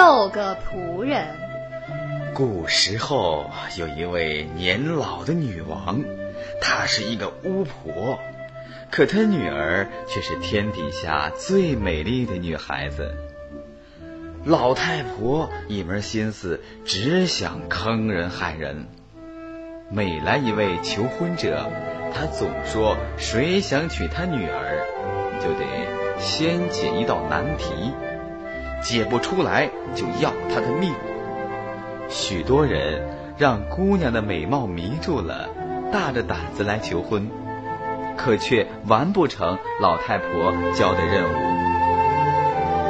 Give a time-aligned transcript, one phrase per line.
[0.00, 1.26] 六个仆人。
[2.32, 6.02] 古时候有一位年老的女王，
[6.58, 8.18] 她是一个巫婆，
[8.90, 13.14] 可她女儿却是天底下最美丽的女孩子。
[14.42, 18.86] 老太婆一门心思只想坑人害人，
[19.90, 21.70] 每来一位求婚者，
[22.14, 24.80] 她总说谁想娶她女儿，
[25.42, 27.92] 就得先解一道难题，
[28.82, 30.92] 解不出来就要他的命。
[32.08, 33.06] 许多人
[33.38, 35.48] 让姑娘的美貌迷住了，
[35.92, 37.28] 大着胆子来求婚，
[38.16, 41.50] 可却完不成老太婆交的任务。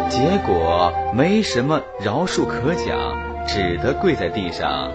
[0.08, 4.90] 结果没什么饶恕可讲，只得跪在地上，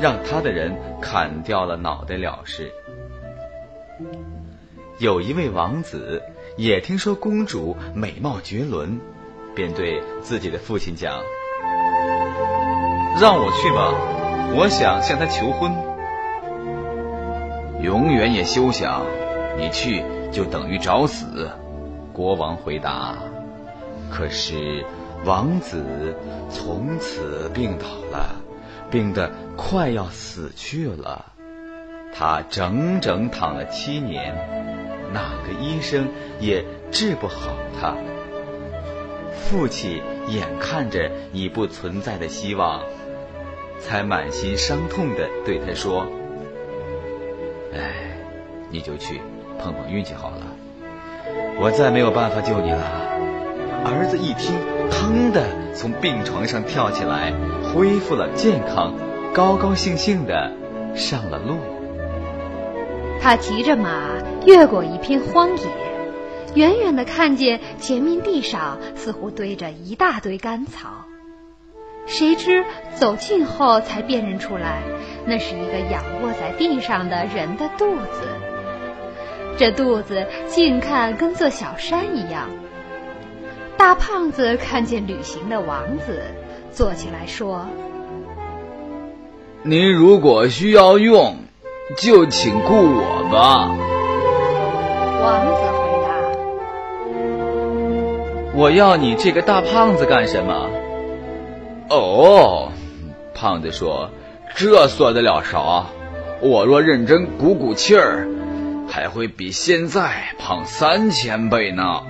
[0.00, 2.70] 让他的人砍掉了脑袋了事。
[4.98, 6.22] 有一位王子
[6.56, 9.00] 也听说公主美貌绝伦，
[9.58, 11.18] 便对自己的父亲讲
[13.20, 13.92] ：“让我去吧，
[14.54, 15.72] 我想向她求婚。”
[17.82, 19.04] 永远也休想，
[19.56, 21.50] 你去就等于找死。”
[22.14, 23.16] 国王回答。
[24.08, 24.84] 可是，
[25.24, 26.16] 王子
[26.48, 28.36] 从此病倒了，
[28.92, 31.24] 病得快要死去了。
[32.14, 34.36] 他整整躺了七年，
[35.12, 36.06] 哪个医生
[36.38, 37.96] 也治不好他。
[39.38, 42.82] 父亲眼看着已不存在的希望，
[43.80, 46.06] 才满心伤痛地对他说
[47.72, 48.18] ：“哎，
[48.70, 49.22] 你就去
[49.58, 50.46] 碰碰运气好了，
[51.60, 53.06] 我再没有办法救你了。”
[53.86, 54.54] 儿子一听，
[54.90, 58.92] 腾的从病床上跳起来，恢复了健康，
[59.32, 60.52] 高高兴兴的
[60.94, 61.56] 上了路。
[63.20, 64.02] 他骑着马
[64.44, 65.64] 越过一片荒野，
[66.54, 71.04] 远远的看见前面地上似乎堆着一大堆干草，
[72.06, 74.82] 谁知走近后才辨认出来，
[75.26, 78.28] 那是一个仰卧在地上的人的肚子。
[79.58, 82.48] 这肚子近看跟座小山一样。
[83.76, 86.22] 大胖子看见旅行的王子，
[86.72, 87.66] 坐起来说
[89.62, 91.36] ：“您如果需要用，
[91.96, 93.68] 就请雇我吧。”
[95.22, 95.77] 王子回答
[98.58, 100.68] ：“我要你这个大胖子干什么？”
[101.88, 102.72] 哦，
[103.32, 104.10] 胖子说
[104.56, 105.86] ：“这算得了啥？
[106.40, 108.26] 我若认真鼓鼓气儿，
[108.88, 112.02] 还会比现在胖三千倍呢。”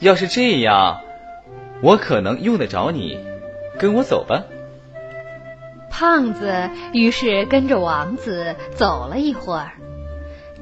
[0.00, 1.00] 要是这样，
[1.80, 3.20] 我可能用得着你，
[3.78, 4.42] 跟我走吧。
[5.92, 9.70] 胖子于是跟着王子走了一会儿，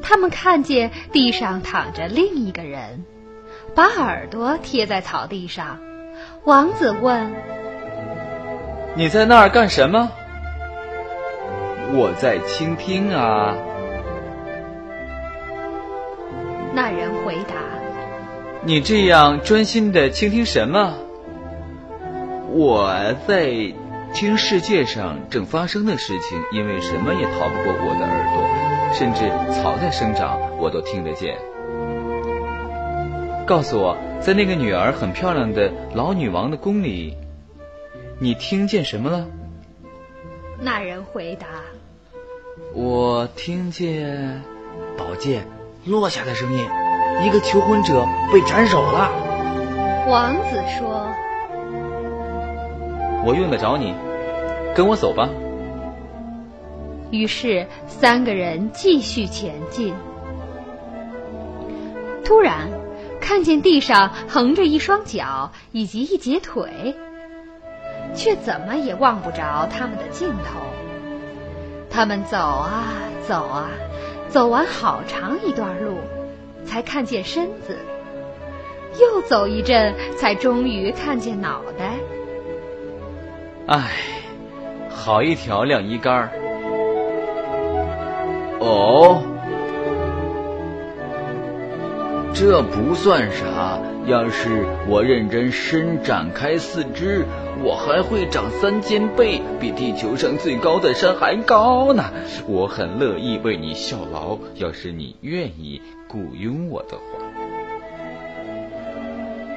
[0.03, 3.05] 他们看见地上躺着另一个人，
[3.75, 5.81] 把耳朵贴在草地上。
[6.45, 7.33] 王子问
[8.95, 10.13] ：“你在那儿干什么
[11.93, 13.55] ？”“我在倾听啊。”
[16.73, 17.55] 那人回答。
[18.63, 20.95] 你这样专心的倾听什么？
[22.51, 23.73] 我在
[24.13, 28.45] 听世界上正发生的事情，因为什么也逃不过我的耳朵，
[28.95, 31.37] 甚至草在生长，我都听得见。
[33.47, 37.15] 告诉我，在那个女儿很漂亮的老女王的宫里，
[38.19, 39.27] 你听见什么了？
[40.61, 41.47] 那人回答
[42.73, 44.43] ：“我听见
[44.97, 45.47] 宝剑
[45.85, 46.67] 落下的声音。”
[47.23, 49.11] 一个求婚者被斩首了。
[50.09, 51.07] 王子说
[53.25, 53.95] ：“我用得着你，
[54.75, 55.29] 跟我走吧。”
[57.13, 59.95] 于是三个人继续前进。
[62.25, 62.69] 突然，
[63.25, 66.95] 看见地上横着一双脚以及一截腿，
[68.15, 70.61] 却怎么也望不着他们的尽头。
[71.89, 72.93] 他们走啊
[73.27, 73.71] 走啊，
[74.29, 75.97] 走完好长一段路。
[76.67, 77.79] 才看见身子，
[78.99, 81.93] 又走一阵，才终于看见脑袋。
[83.67, 83.91] 唉，
[84.89, 86.31] 好一条晾衣杆儿。
[88.61, 89.21] 哦，
[92.35, 93.79] 这不算啥。
[94.07, 97.25] 要是我认真伸展开四肢，
[97.63, 102.05] 我还会长三千倍，比地球上最高的山还高呢。
[102.47, 105.81] 我很乐意为你效劳，要是你愿意。
[106.07, 107.03] 雇佣我的话，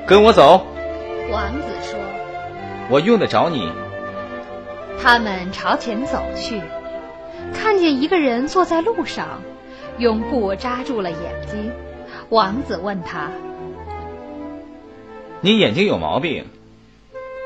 [0.08, 0.66] 跟我走。
[1.30, 2.00] 王子说
[2.90, 3.70] ：“我用得着你。”
[5.00, 6.62] 他们朝前走去，
[7.54, 9.42] 看见一个人坐在路上，
[10.00, 11.20] 用布扎住了眼
[11.52, 11.72] 睛。
[12.30, 13.30] 王子问他
[15.40, 16.46] ：“你眼睛有毛病？”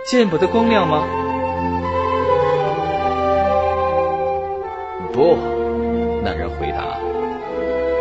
[0.09, 1.07] 见不得光亮吗？
[5.13, 5.37] 不，
[6.23, 6.97] 那人回答：“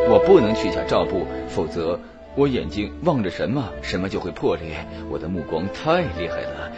[0.09, 2.01] 我不能取下罩布，否则
[2.35, 4.87] 我眼睛望着什么，什么就会破裂。
[5.11, 6.73] 我的目光太厉害了。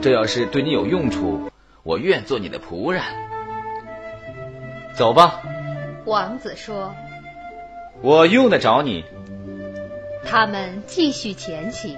[0.00, 1.50] 这要是对你有用处，
[1.82, 3.02] 我愿做你的仆人。”
[4.94, 5.42] 走吧，
[6.04, 6.94] 王子说。
[8.00, 9.04] 我用得着你。
[10.26, 11.96] 他们继续前行，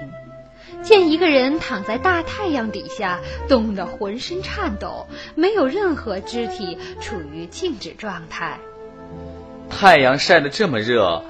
[0.82, 8.58] 见一个人躺在大太阳底下，冻得浑身颤抖，没有任何肢体，处于静止状态。
[9.70, 11.23] 太阳晒得这么热，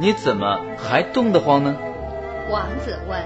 [0.00, 1.76] 你怎么还冻得慌呢？
[2.50, 3.20] 王子问。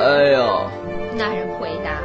[0.00, 0.70] 哎呦，
[1.16, 2.00] 那人回答。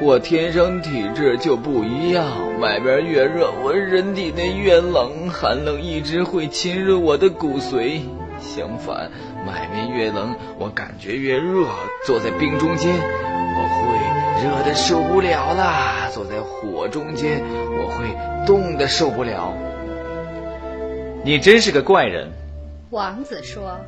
[0.00, 8.02] 我天生体质就不一样，外边越热，我人体内越冷，寒冷一直会侵入我的骨髓。
[8.40, 9.10] 相反，
[9.46, 11.66] 外面越冷，我感觉越热。
[12.06, 17.42] 坐在冰中间，我会热的受不了啦；坐在火中间，
[17.78, 19.54] 我会冻的受不了。
[21.24, 22.30] 你真是个怪人，
[22.90, 23.78] 王子说。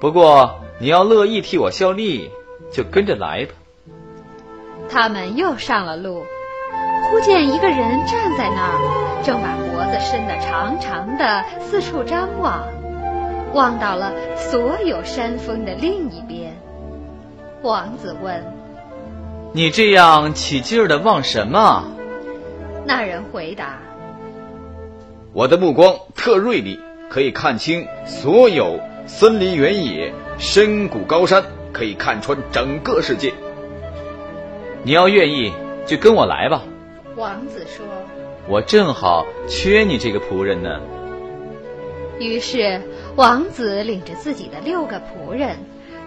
[0.00, 2.30] 不过你要乐意替我效力，
[2.72, 3.54] 就跟着来吧。
[4.88, 6.24] 他们又上了路，
[7.04, 12.66] 忽见一个人站在那儿，正把脖子伸得长长的，四处张望，
[13.52, 16.56] 望到了所有山峰的另一边。
[17.62, 18.44] 王子问
[19.52, 21.84] ：“你这样起劲儿的望什么？”
[22.84, 23.78] 那人回答
[25.32, 26.78] ：“我的目光特锐利，
[27.10, 33.32] 可以看清所有森林原野、深谷高山，可以看穿整个世界。”
[34.84, 35.52] 你要愿意，
[35.86, 36.62] 就跟我来吧。
[37.16, 37.84] 王子说
[38.46, 40.80] ：“我正好缺你这个仆人呢。”
[42.18, 42.80] 于是，
[43.16, 45.56] 王子领着自己的六个仆人，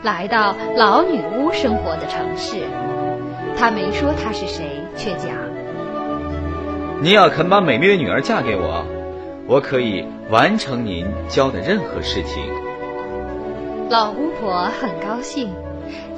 [0.03, 2.63] 来到老女巫生活的城市。
[3.57, 5.35] 他没说他是谁，却讲
[7.01, 8.85] ：“你要肯把美丽的女儿嫁给我，
[9.47, 12.43] 我可以完成您教的任何事情。”
[13.89, 15.53] 老巫婆很高兴。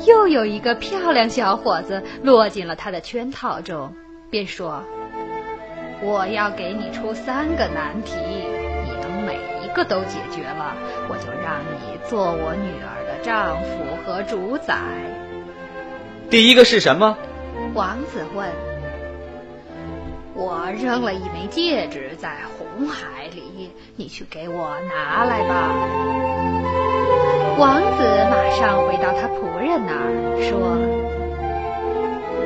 [0.08, 3.94] 又有一个漂亮小伙子落进了他的圈套中，
[4.32, 4.84] 便说
[6.02, 8.16] ：“我要给你出三个难题，
[9.74, 10.76] 个都解决了，
[11.10, 14.76] 我就让你做我女儿的丈夫和主宰。”
[16.30, 17.18] 第一个是什么？
[17.74, 18.48] 王子问。
[20.34, 25.76] 我扔了一枚戒指在红海里，你去给我拿来吧。
[27.60, 30.78] 王子马上回到他仆人那儿，说：“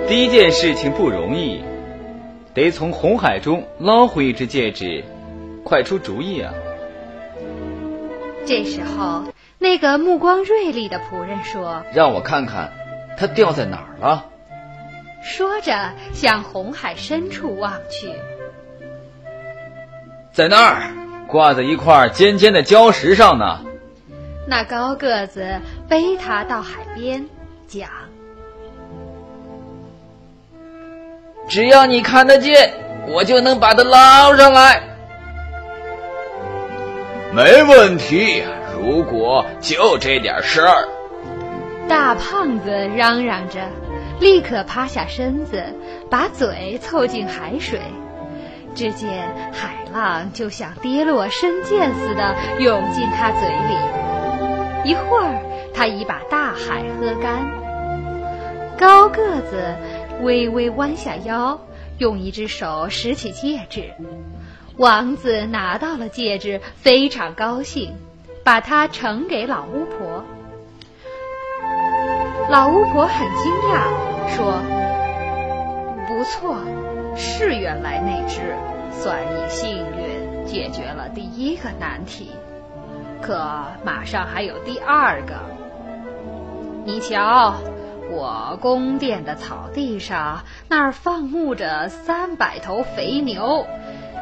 [0.09, 1.63] 第一件事情不容易，
[2.55, 5.03] 得从红海中捞回一只戒指，
[5.63, 6.51] 快出主意啊！”
[8.45, 9.25] 这时候，
[9.57, 12.71] 那个目光锐利的仆人说：“让我看看，
[13.17, 14.25] 它掉在哪儿了。”
[15.23, 18.11] 说着，向红海深处望去，
[20.31, 20.91] 在那儿，
[21.27, 23.61] 挂在一块尖尖的礁石上呢。
[24.47, 25.59] 那高个子
[25.89, 27.27] 背他到海边，
[27.67, 27.89] 讲
[31.49, 32.71] ：“只要你看得见，
[33.07, 34.83] 我就能把它捞上来。”
[37.33, 38.43] 没问题，
[38.73, 40.87] 如果就这点事儿。
[41.87, 43.59] 大胖子嚷嚷着，
[44.19, 45.63] 立刻趴下身子，
[46.09, 47.79] 把嘴凑近海水。
[48.73, 54.89] 只见海浪就像跌落深涧似的涌进他嘴里。
[54.89, 55.41] 一会儿，
[55.73, 57.49] 他已把大海喝干。
[58.77, 59.75] 高个子
[60.21, 61.59] 微微弯下腰，
[61.97, 63.93] 用一只手拾起戒指。
[64.77, 67.95] 王子拿到了戒指，非常高兴，
[68.43, 70.25] 把它呈给老巫婆。
[72.49, 74.61] 老巫婆很惊讶，说
[76.07, 76.57] ：“不错，
[77.15, 78.53] 是原来那只，
[78.91, 82.31] 算你幸运，解决了第一个难题。”
[83.23, 83.33] 可
[83.85, 85.35] 马上还有第二个。
[86.83, 87.55] 你瞧，
[88.11, 93.65] 我宫殿的草地上那儿放牧着三百头肥牛，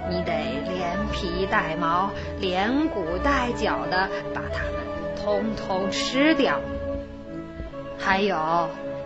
[0.09, 0.33] 你得
[0.67, 6.59] 连皮带毛、连骨带脚的把它们通通吃掉。
[7.97, 8.35] 还有，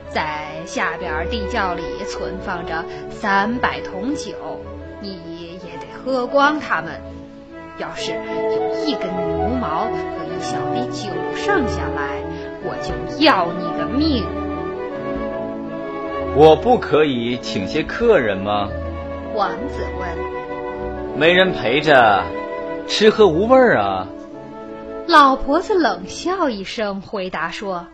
[0.09, 4.33] 在下边地窖里存放着三百桶酒，
[5.01, 6.99] 你也得喝光它们。
[7.77, 12.23] 要是有一根牛毛和一小滴酒剩下来，
[12.63, 14.25] 我就要你的命。
[16.35, 18.67] 我不可以请些客人吗？
[19.35, 20.36] 王子问。
[21.17, 22.23] 没人陪着，
[22.87, 24.07] 吃喝无味儿啊。
[25.07, 27.87] 老婆子冷笑一声，回答说：“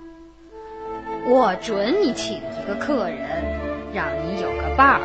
[1.26, 3.18] 我准你请一个客人，
[3.94, 5.02] 让你有个伴儿，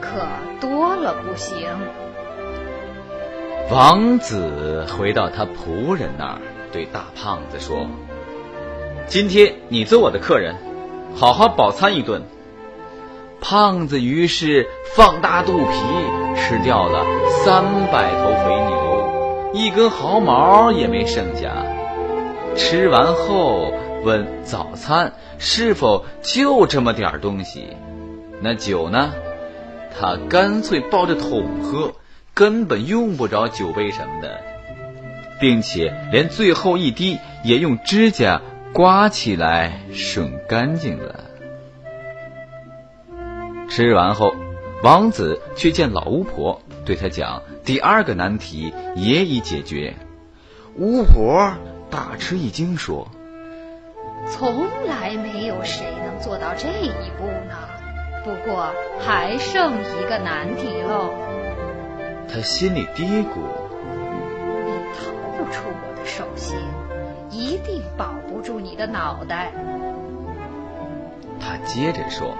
[0.00, 0.20] 可
[0.58, 1.68] 多了不行。
[3.70, 6.38] 王子回到他仆人那儿，
[6.72, 7.86] 对大胖子说
[9.06, 10.54] ：“今天你做我的客人，
[11.14, 12.22] 好好饱餐一顿。”
[13.46, 15.76] 胖子于是放大肚皮，
[16.34, 17.04] 吃掉了
[17.44, 21.52] 三百头肥牛，一根毫毛也没剩下。
[22.56, 23.70] 吃完后
[24.02, 27.68] 问早餐是否就这么点东西？
[28.40, 29.12] 那酒呢？
[29.94, 31.92] 他干脆抱着桶喝。
[32.32, 34.40] 根本用不着酒杯什么的，
[35.38, 38.40] 并且连最后一滴也用指甲
[38.72, 41.23] 刮起来吮干净了。
[43.68, 44.34] 吃完后，
[44.82, 49.94] 王子去见老巫婆，对她讲第二个难题也已解决。
[50.76, 51.54] 巫婆
[51.90, 53.08] 大吃一惊，说
[54.30, 57.56] ：“从来没有谁能做到这一步呢。
[58.24, 61.10] 不过还剩一个难题喽。”
[62.32, 63.36] 他心里嘀咕
[64.66, 66.58] ：“你逃不出我的手心，
[67.30, 69.52] 一定保不住你的脑袋。”
[71.38, 72.36] 他接着说：“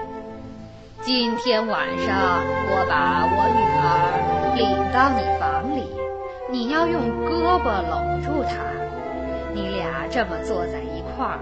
[1.05, 5.85] 今天晚上我把我女儿领到你房里，
[6.51, 8.57] 你要用胳膊搂住她，
[9.53, 11.41] 你俩这么坐在一块儿，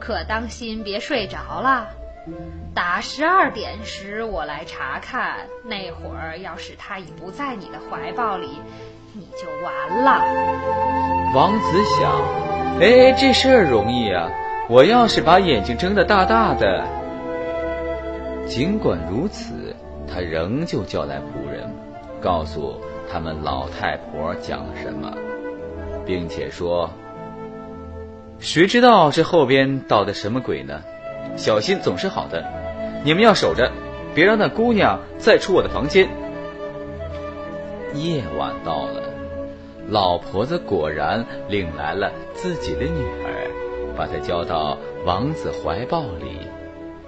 [0.00, 1.88] 可当心别睡着了。”
[2.74, 5.40] 打十二点时，我来查看。
[5.62, 8.62] 那会儿要是她已不在你的怀抱里，
[9.12, 10.24] 你就完了。
[11.34, 12.10] 王子想，
[12.80, 14.30] 哎，这事儿容易啊！
[14.70, 16.82] 我要是把眼睛睁得大大的……
[18.46, 19.74] 尽管如此，
[20.06, 21.68] 他仍旧叫来仆人，
[22.20, 22.80] 告诉
[23.10, 25.12] 他们老太婆讲了什么，
[26.04, 26.90] 并且说
[28.38, 30.82] ：“谁知道这后边到的什么鬼呢？”
[31.36, 32.44] 小心总是好的，
[33.04, 33.70] 你们要守着，
[34.14, 36.08] 别让那姑娘再出我的房间。
[37.94, 39.02] 夜晚到了，
[39.88, 43.48] 老婆子果然领来了自己的女儿，
[43.96, 46.38] 把她交到王子怀抱里。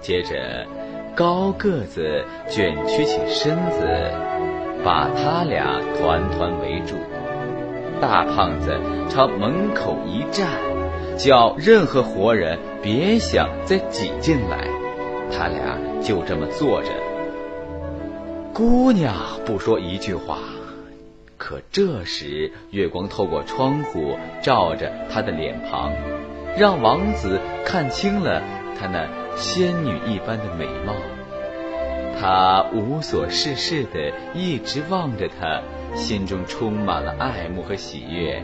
[0.01, 0.65] 接着，
[1.15, 3.87] 高个子卷曲起身子，
[4.83, 6.95] 把他俩团团围住。
[8.01, 8.77] 大胖子
[9.09, 10.49] 朝门口一站。
[11.17, 14.67] 叫任何活人别想再挤进来，
[15.31, 16.89] 他俩就这么坐着。
[18.53, 20.39] 姑娘不说一句话，
[21.37, 25.93] 可这时月光透过窗户照着她的脸庞，
[26.57, 28.41] 让王子看清了
[28.77, 30.93] 她那仙女一般的美貌。
[32.19, 35.61] 他无所事事的一直望着她，
[35.95, 38.41] 心中充满了爱慕和喜悦。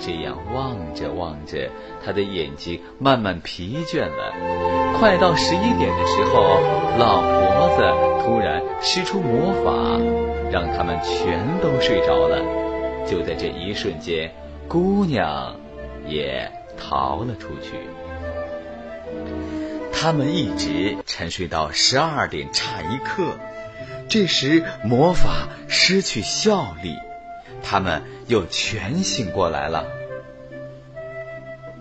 [0.00, 1.70] 这样望着望着，
[2.04, 4.98] 他的眼睛慢慢疲倦了。
[4.98, 6.58] 快到十一点的时候，
[6.98, 9.70] 老婆子突然施出魔法，
[10.50, 12.40] 让他们全都睡着了。
[13.06, 14.32] 就在这一瞬间，
[14.66, 15.54] 姑娘
[16.08, 17.74] 也逃了出去。
[20.04, 23.38] 他们一直沉睡到十二点差一刻，
[24.06, 26.94] 这时魔法失去效力。
[27.62, 29.86] 他们又全醒过来了。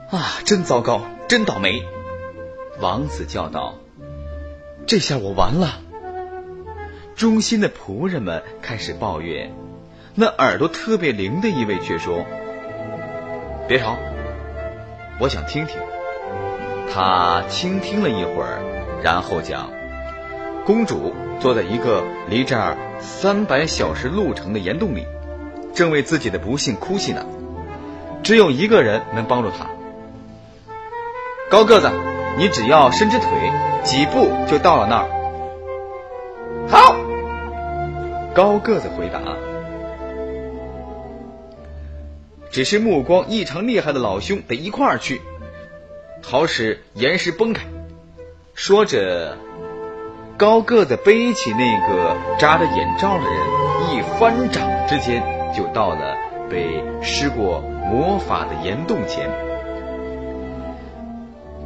[0.10, 1.84] 啊，真糟糕，真倒霉！
[2.80, 3.78] 王子叫道
[4.88, 5.82] ：“这下我完了。”
[7.18, 9.52] 忠心的仆人们开始抱怨，
[10.16, 12.26] 那耳朵特别灵的一位却说
[13.68, 13.98] ：“别吵，
[15.20, 15.78] 我想听听。”
[16.94, 18.62] 他倾听了一会儿，
[19.02, 19.72] 然后讲
[20.64, 25.04] ：“公主坐在一个离这儿三百小时路程的岩洞里。”
[25.74, 27.26] 正为自己的不幸哭泣呢，
[28.22, 29.66] 只有一个人能帮助她。
[31.50, 31.90] 高个子，
[32.38, 33.28] 你只要伸直腿，
[33.84, 35.10] 几步就到了那儿。
[36.70, 36.96] 好，
[38.36, 39.20] 高个子回答。
[42.52, 45.24] 只是目光异常厉害的老兄得一块儿去，
[46.24, 47.66] 好使岩石崩开。
[48.56, 49.38] 说着，
[50.38, 55.24] 高个子背起那个扎着眼罩的人，一翻掌之间。
[55.56, 56.18] 就到了
[56.50, 59.30] 被施过魔法的岩洞前，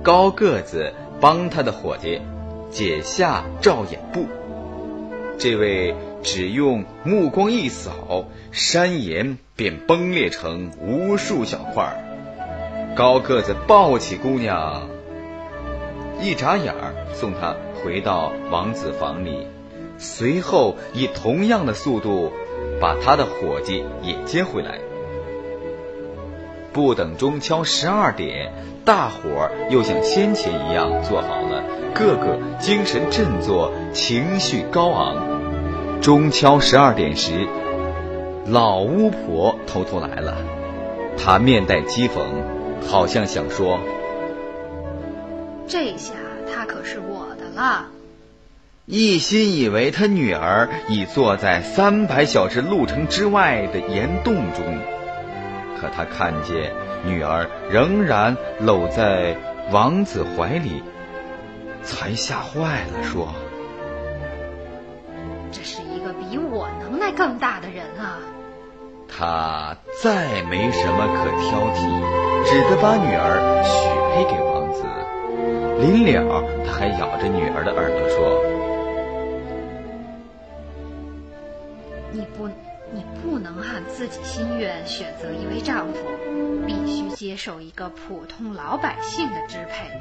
[0.04, 2.22] 高个子帮他的伙计
[2.70, 4.26] 解下罩眼布，
[5.38, 12.04] 这位只用目光一扫，山岩便崩裂成无数小块儿
[12.98, 14.90] 高个子抱起姑娘，
[16.20, 19.46] 一眨眼儿送她回到王子房里，
[20.00, 22.34] 随后以同样的速度。
[22.82, 24.80] 把他的伙计也接回来。
[26.74, 28.52] 不等中敲十二点，
[28.84, 31.64] 大伙儿又像先前一样做好了，
[31.94, 36.02] 个个精神振作，情绪高昂。
[36.02, 37.48] 钟敲十二点时，
[38.48, 40.38] 老巫婆偷偷来了，
[41.18, 42.22] 她面带讥讽，
[42.86, 43.80] 好像想说
[45.68, 46.14] ：“这下
[46.54, 47.88] 他可是我的了。”
[48.86, 54.80] 一心以为他女儿已坐在三百小时路程之外的岩洞中，
[55.78, 56.72] 可他看见
[57.06, 59.36] 女儿仍然搂在
[59.72, 60.82] 王子怀里，
[61.84, 63.28] 才吓坏了，说
[65.52, 68.20] ：“这是一个比我能耐更大的人啊！”
[69.18, 71.90] 他再没什么可挑剔，
[72.46, 74.84] 只得把女儿许配给王子。
[75.82, 78.46] 临了，他还咬着女儿的耳朵说。
[82.12, 82.48] 你不，
[82.94, 86.00] 你不能按自己心愿选择一位丈夫，
[86.68, 90.00] 必须接受一个普通老百姓的支配，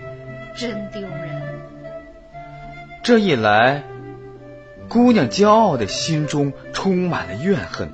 [0.54, 1.42] 真丢人。
[3.02, 3.82] 这一来，
[4.90, 7.90] 姑娘骄傲的心中充满了怨恨，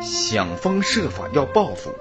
[0.00, 1.92] 想方设法要报复。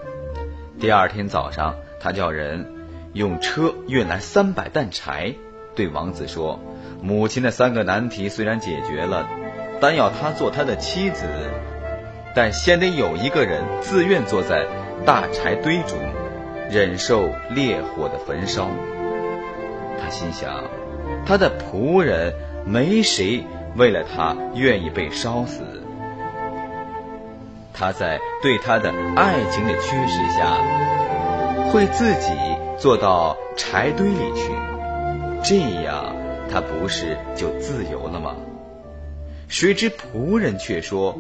[0.80, 2.66] 第二天早上，他叫人
[3.14, 5.36] 用车运来三百担柴，
[5.76, 6.60] 对王子说
[7.04, 9.28] ：“母亲的三个难题虽然解决了。”
[9.82, 11.26] 但要他做他的妻子，
[12.36, 14.66] 但先得有一个人自愿坐在
[15.06, 15.98] 大柴堆中，
[16.70, 18.70] 忍受烈火的焚烧。
[20.02, 20.66] 他心想，
[21.26, 22.34] 他的仆人
[22.66, 23.46] 没谁
[23.78, 25.79] 为了他愿意被烧死。
[27.74, 30.58] 他在对他的爱情的驱使下，
[31.72, 32.32] 会自己
[32.78, 34.52] 坐到柴堆里去，
[35.44, 36.16] 这样
[36.52, 38.36] 他不是就自由了吗？
[39.48, 41.18] 谁知仆人却说：“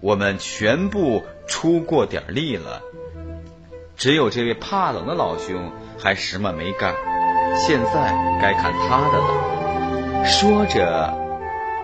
[0.00, 2.80] 我们全部出过点力了，
[3.96, 6.94] 只有这位怕冷的老兄还什么没干。
[7.56, 11.14] 现在该看他的了。”说着，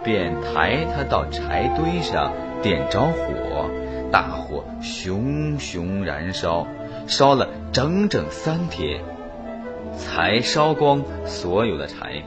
[0.02, 3.70] 便抬他到柴堆上，点着火，
[4.12, 6.66] 大火熊熊燃烧，
[7.06, 9.02] 烧了整整三天，
[9.96, 12.22] 才烧光所有的柴，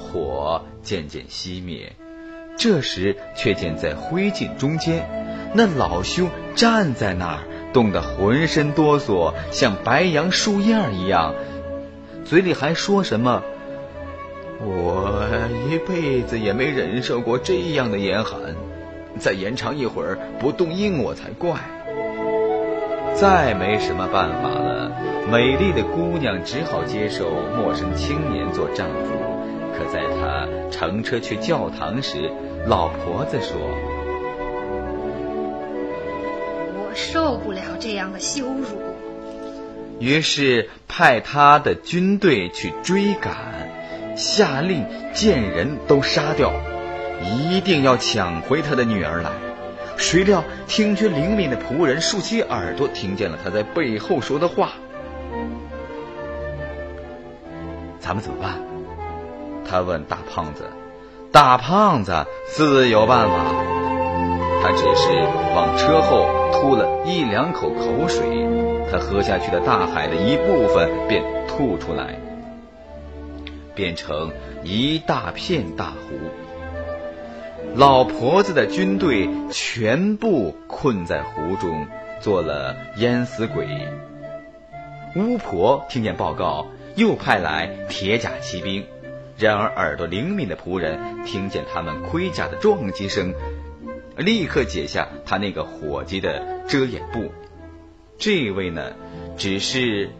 [0.00, 1.92] 火渐渐熄灭。
[2.56, 5.08] 这时，却见在灰烬中间，
[5.54, 7.38] 那老兄站在那儿，
[7.72, 11.32] 冻得浑身哆嗦，像白杨树叶一样，
[12.24, 13.44] 嘴里还说什么
[14.58, 15.28] ：“我
[15.70, 18.56] 一辈子也没忍受过这样的严寒，
[19.18, 21.58] 再延长一会儿不冻硬我才怪。”
[23.14, 24.90] 再没什么办法了，
[25.30, 29.12] 美丽的姑娘只好接受陌生青年做丈夫。
[29.76, 32.30] 可在他乘车去教堂时，
[32.66, 33.56] 老婆子说
[36.76, 38.64] ：“我受不了这样的羞辱。”
[40.00, 43.36] 于是派他的军队去追赶，
[44.16, 46.52] 下令见人都杀掉，
[47.24, 49.30] 一定要抢回他的女儿来。
[49.96, 54.72] 谁料听觉灵敏的仆人竖起耳朵，听见了他在背后说的话
[58.00, 58.60] ：“咱们怎么办？”
[59.64, 60.68] 他问大胖子
[61.32, 63.36] ：“大胖子自有办法。”
[64.62, 65.12] 他只是
[65.54, 68.48] 往车后吐了一两口口水，
[68.90, 72.18] 他喝下去的大海的一部分便吐出来，
[73.74, 74.32] 变成
[74.62, 76.18] 一大片大湖。
[77.76, 81.88] 老婆子的军队全部困在湖中，
[82.20, 83.66] 做了淹死鬼。
[85.16, 88.84] 巫婆听见报告，又派来铁甲骑兵。
[89.36, 93.34] 然而，耳朵灵敏的仆人听见他们盔甲的撞击声，
[94.16, 97.32] 立刻解下他那个伙计的遮掩布。
[98.18, 98.92] 这位呢，
[99.36, 100.10] 只是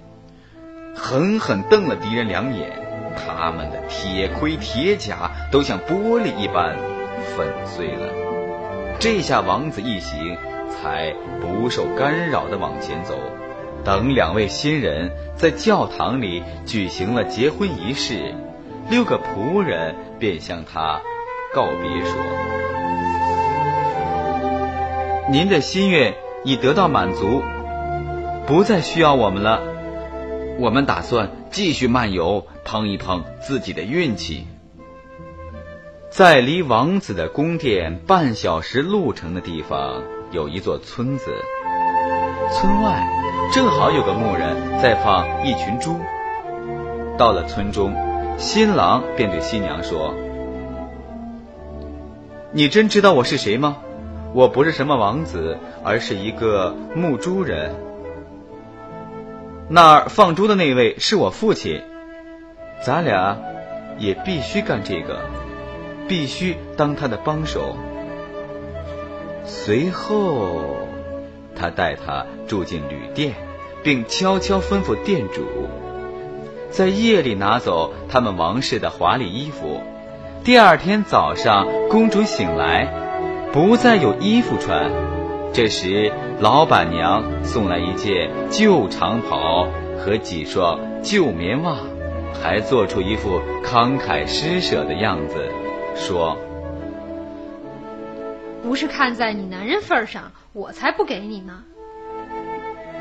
[0.96, 2.72] 狠狠瞪了敌人两眼，
[3.16, 6.76] 他们的铁盔铁甲都像玻璃一般
[7.37, 8.12] 粉碎了。
[9.00, 10.37] 这下王子一行
[10.70, 13.18] 才不受干扰地往前走。
[13.84, 18.34] 等两位新人在教堂里举行了结婚仪式。
[18.88, 21.00] 六个仆人便向他
[21.54, 22.14] 告别说
[25.30, 27.42] ：“您的心愿已得到满足，
[28.46, 29.60] 不再需要我们了。
[30.58, 34.46] 我们打算继续漫游，碰一碰自己的运气。”
[36.14, 40.00] 在离王子的宫殿半小时路程的地方，
[40.31, 41.35] 有一座村子。
[42.53, 43.05] 村外
[43.53, 45.98] 正好有个牧人在放一群猪。
[47.18, 47.92] 到了村中。
[48.38, 50.14] 新郎便对新娘说
[52.55, 53.79] ：“你真知道我是谁吗？
[54.35, 57.74] 我不是什么王子，而是一个牧猪人。”
[59.68, 61.83] 那儿放猪的那位是我父亲，
[62.81, 63.37] 咱俩
[63.98, 65.18] 也必须干这个，
[66.08, 67.76] 必须当他的帮手。
[69.44, 70.76] 随后，
[71.54, 73.34] 他带他住进旅店，
[73.82, 75.42] 并悄悄吩咐店主，
[76.70, 79.80] 在夜里拿走他们王室的华丽衣服。
[80.42, 82.86] 第二天早上，公主醒来，
[83.52, 84.90] 不再有衣服穿。
[85.52, 91.76] 这时，老板娘送来一件旧长袍和几双旧棉袜，
[92.42, 95.36] 还做出一副慷慨施舍的样子，
[95.94, 96.37] 说
[98.62, 101.64] ：“不是看在你男人份上，我才不给你呢。”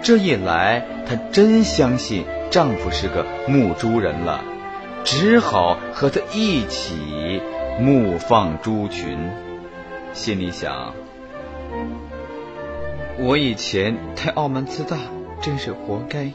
[0.02, 4.44] 这一来，她真相信丈夫是个牧猪人了。
[5.06, 7.42] 只好和他一起
[7.78, 9.30] 牧放猪群，
[10.14, 10.94] 心里想：
[13.20, 14.98] 我以前太傲慢自大，
[15.42, 16.32] 真是活该。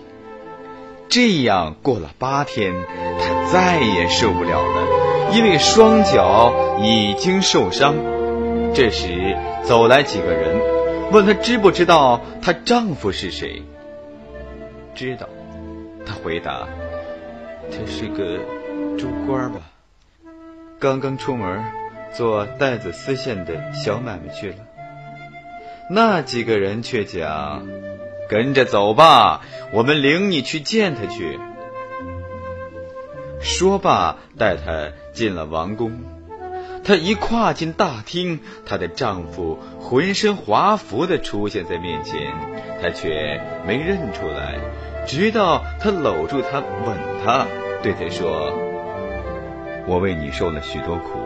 [1.08, 2.74] 这样过了八天，
[3.18, 7.94] 她再也受不了了，因为双脚已经受伤。
[8.74, 10.60] 这时走来几个人，
[11.10, 13.62] 问她知不知道她丈夫是谁？
[14.94, 15.28] 知道，
[16.06, 16.68] 她回答：
[17.70, 18.38] 他是个。
[18.96, 19.60] 猪官吧，
[20.80, 21.64] 刚刚出门
[22.12, 24.56] 做带子丝线的小买卖去了。
[25.88, 27.64] 那几个人却讲
[28.28, 29.40] ：“跟着走吧，
[29.72, 31.38] 我们领你去见他去。”
[33.40, 35.92] 说罢，带他进了王宫。
[36.84, 42.32] 她一跨进大厅，她的丈夫浑身华服的出现在面前，
[42.80, 44.58] 她却没认出来，
[45.06, 47.46] 直到他搂住她，吻她，
[47.82, 48.52] 对她说。
[49.86, 51.18] 我为你受了许多苦，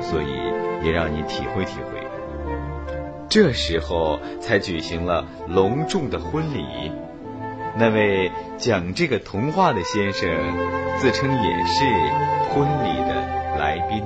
[0.00, 2.07] 所以也让你体会体会。
[3.28, 6.90] 这时候才举行了隆重的婚礼。
[7.76, 10.28] 那位讲这个童话的先生，
[10.98, 11.84] 自称也是
[12.48, 14.02] 婚礼的来宾。